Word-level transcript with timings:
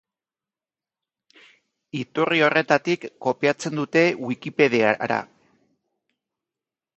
Iturri 1.99 2.41
horretatik 2.45 3.05
kopiatzen 3.27 3.77
dute 3.83 4.03
Wikipediara. 4.31 5.21